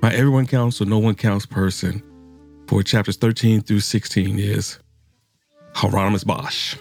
[0.02, 2.02] my everyone counts or no one counts person
[2.66, 4.78] for chapters 13 through 16 is
[5.74, 6.76] Hieronymus Bosch.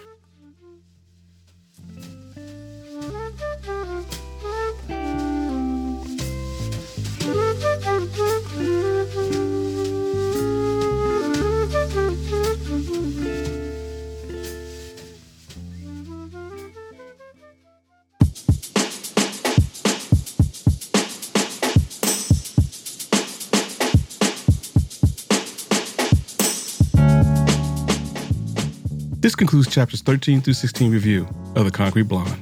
[29.30, 32.36] This concludes chapters 13 through 16 review of The Concrete Blonde.